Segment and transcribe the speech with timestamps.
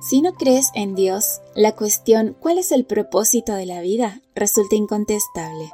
[0.00, 4.20] Si no crees en Dios, la cuestión ¿cuál es el propósito de la vida?
[4.36, 5.72] resulta incontestable.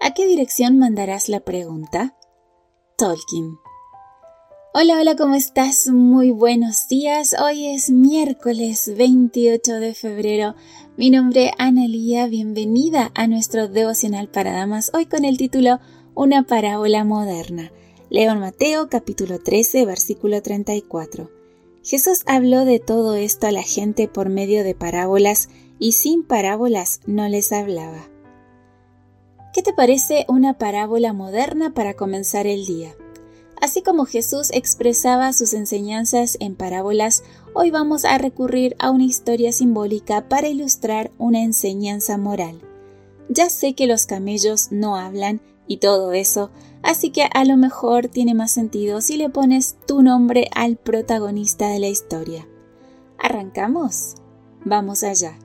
[0.00, 2.14] ¿A qué dirección mandarás la pregunta?
[2.96, 3.58] Tolkien.
[4.72, 5.88] Hola, hola, ¿cómo estás?
[5.88, 7.34] Muy buenos días.
[7.42, 10.54] Hoy es miércoles 28 de febrero.
[10.96, 12.28] Mi nombre es Analía.
[12.28, 14.92] Bienvenida a nuestro devocional para damas.
[14.94, 15.80] Hoy con el título
[16.14, 17.72] Una parábola moderna.
[18.10, 21.45] Leo en Mateo capítulo 13, versículo 34.
[21.86, 25.48] Jesús habló de todo esto a la gente por medio de parábolas
[25.78, 28.10] y sin parábolas no les hablaba.
[29.54, 32.96] ¿Qué te parece una parábola moderna para comenzar el día?
[33.60, 37.22] Así como Jesús expresaba sus enseñanzas en parábolas,
[37.54, 42.60] hoy vamos a recurrir a una historia simbólica para ilustrar una enseñanza moral.
[43.28, 46.50] Ya sé que los camellos no hablan y todo eso,
[46.82, 51.68] así que a lo mejor tiene más sentido si le pones tu nombre al protagonista
[51.68, 52.46] de la historia.
[53.18, 54.14] ¿Arrancamos?
[54.64, 55.38] Vamos allá.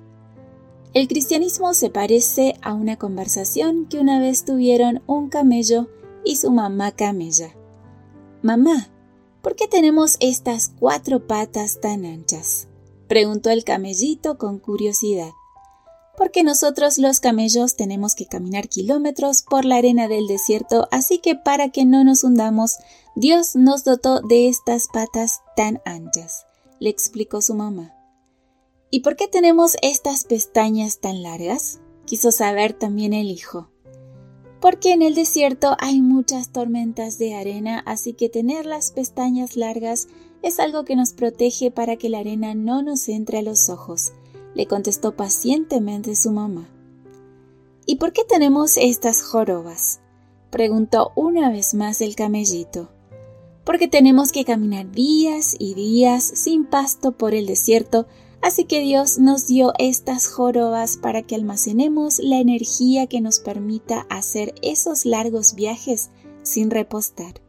[0.93, 5.87] El cristianismo se parece a una conversación que una vez tuvieron un camello
[6.25, 7.55] y su mamá camella.
[8.41, 8.89] Mamá,
[9.41, 12.67] ¿por qué tenemos estas cuatro patas tan anchas?
[13.07, 15.31] preguntó el camellito con curiosidad
[16.17, 21.35] porque nosotros los camellos tenemos que caminar kilómetros por la arena del desierto, así que
[21.35, 22.77] para que no nos hundamos,
[23.15, 26.45] Dios nos dotó de estas patas tan anchas,
[26.79, 27.95] le explicó su mamá.
[28.89, 31.79] ¿Y por qué tenemos estas pestañas tan largas?
[32.05, 33.69] quiso saber también el hijo.
[34.59, 40.07] Porque en el desierto hay muchas tormentas de arena, así que tener las pestañas largas
[40.41, 44.13] es algo que nos protege para que la arena no nos entre a los ojos
[44.61, 46.69] le contestó pacientemente su mamá.
[47.87, 50.01] ¿Y por qué tenemos estas jorobas?
[50.51, 52.91] preguntó una vez más el camellito.
[53.65, 58.05] Porque tenemos que caminar días y días sin pasto por el desierto,
[58.43, 64.05] así que Dios nos dio estas jorobas para que almacenemos la energía que nos permita
[64.11, 66.11] hacer esos largos viajes
[66.43, 67.41] sin repostar.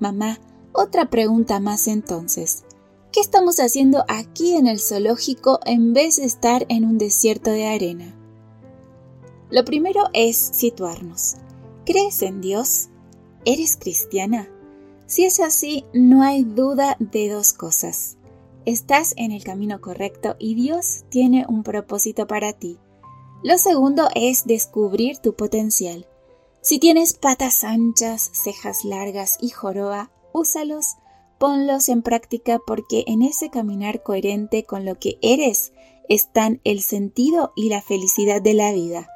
[0.00, 0.40] Mamá,
[0.72, 2.64] otra pregunta más entonces.
[3.12, 7.66] ¿Qué estamos haciendo aquí en el zoológico en vez de estar en un desierto de
[7.66, 8.14] arena?
[9.50, 11.36] Lo primero es situarnos.
[11.86, 12.90] ¿Crees en Dios?
[13.46, 14.50] ¿Eres cristiana?
[15.06, 18.18] Si es así, no hay duda de dos cosas.
[18.66, 22.78] Estás en el camino correcto y Dios tiene un propósito para ti.
[23.42, 26.06] Lo segundo es descubrir tu potencial.
[26.60, 30.96] Si tienes patas anchas, cejas largas y joroba, úsalos
[31.38, 35.72] ponlos en práctica porque en ese caminar coherente con lo que eres
[36.08, 39.08] están el sentido y la felicidad de la vida.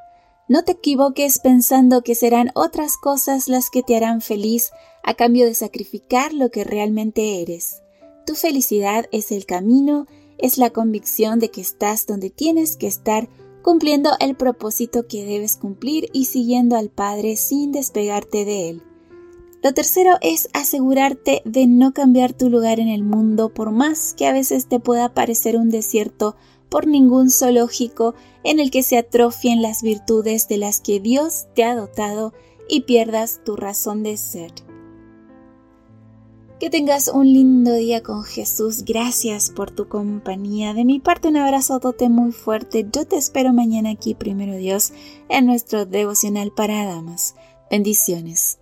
[0.49, 4.71] No te equivoques pensando que serán otras cosas las que te harán feliz
[5.03, 7.83] a cambio de sacrificar lo que realmente eres.
[8.27, 10.07] Tu felicidad es el camino,
[10.39, 13.29] es la convicción de que estás donde tienes que estar,
[13.63, 18.83] cumpliendo el propósito que debes cumplir y siguiendo al Padre sin despegarte de él.
[19.63, 24.27] Lo tercero es asegurarte de no cambiar tu lugar en el mundo por más que
[24.27, 26.35] a veces te pueda parecer un desierto
[26.69, 31.63] por ningún zoológico en el que se atrofien las virtudes de las que Dios te
[31.63, 32.33] ha dotado
[32.69, 34.53] y pierdas tu razón de ser.
[36.59, 38.85] Que tengas un lindo día con Jesús.
[38.85, 40.75] Gracias por tu compañía.
[40.75, 42.87] De mi parte, un abrazote muy fuerte.
[42.93, 44.93] Yo te espero mañana aquí, primero Dios,
[45.29, 47.35] en nuestro devocional para damas.
[47.69, 48.62] Bendiciones.